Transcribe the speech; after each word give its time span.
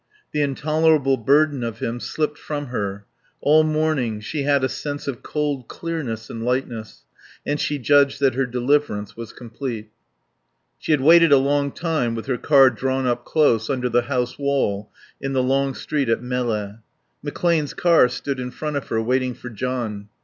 The 0.31 0.41
intolerable 0.41 1.15
burden 1.15 1.63
of 1.63 1.77
him 1.77 1.99
slipped 1.99 2.39
from 2.39 2.69
her; 2.69 3.05
all 3.39 3.61
morning 3.63 4.19
she 4.19 4.41
had 4.41 4.63
a 4.63 4.67
sense 4.67 5.07
of 5.07 5.21
cold 5.21 5.67
clearness 5.67 6.27
and 6.27 6.43
lightness; 6.43 7.05
and 7.45 7.59
she 7.59 7.77
judged 7.77 8.19
that 8.19 8.33
her 8.33 8.47
deliverance 8.47 9.15
was 9.15 9.31
complete. 9.31 9.91
She 10.79 10.91
had 10.91 11.01
waited 11.01 11.31
a 11.31 11.37
long 11.37 11.71
time 11.71 12.15
with 12.15 12.25
her 12.25 12.39
car 12.39 12.71
drawn 12.71 13.05
up 13.05 13.25
close 13.25 13.69
under 13.69 13.89
the 13.89 14.01
house 14.09 14.39
wall 14.39 14.89
in 15.21 15.33
the 15.33 15.43
long 15.43 15.75
street 15.75 16.09
at 16.09 16.23
Melle. 16.23 16.79
McClane's 17.23 17.75
car 17.75 18.09
stood 18.09 18.39
in 18.39 18.49
front 18.49 18.77
of 18.77 18.87
her, 18.87 18.99
waiting 19.03 19.35
for 19.35 19.51
John. 19.51 20.09